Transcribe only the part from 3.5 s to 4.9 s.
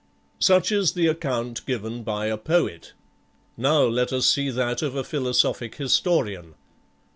Now let us see that